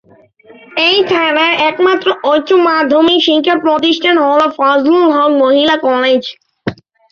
[0.87, 6.23] এই থানা একমাত্র উচ্চমাধ্যমিক শিক্ষাপ্রতিষ্ঠান হলো ফজলুল হক মহিলা কলেজ।